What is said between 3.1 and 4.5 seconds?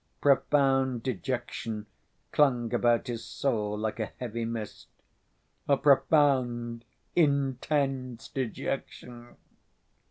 soul like a heavy